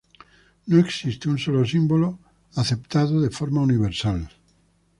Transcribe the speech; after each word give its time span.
No 0.69 0.77
existe 0.79 1.29
un 1.29 1.37
solo 1.37 1.63
símbolo 1.63 2.09
aceptado 2.61 3.15
de 3.21 3.29
forma 3.37 3.61
universal. 3.69 4.21